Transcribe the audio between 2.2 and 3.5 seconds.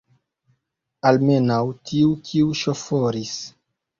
kiu ŝoforis!